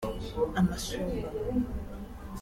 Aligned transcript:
amasumo 0.59 1.21